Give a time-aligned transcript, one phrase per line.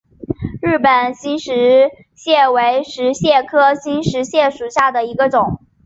[0.63, 1.51] 日本新石
[2.15, 5.59] 蟹为石蟹科新石蟹属下的一个种。